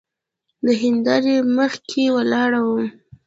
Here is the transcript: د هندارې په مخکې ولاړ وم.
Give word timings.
د 0.65 0.67
هندارې 0.81 1.35
په 1.43 1.49
مخکې 1.57 2.03
ولاړ 2.15 2.51
وم. 2.59 2.85